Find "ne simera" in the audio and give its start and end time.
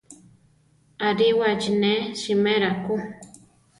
1.81-2.71